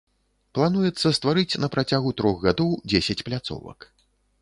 [0.57, 3.79] Плануецца стварыць на працягу трох гадоў дзесяць пляцовак.